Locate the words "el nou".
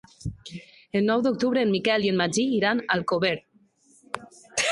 0.99-1.19